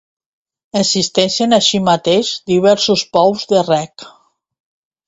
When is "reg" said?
3.71-4.13